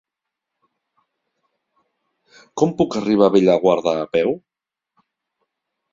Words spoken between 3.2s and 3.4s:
a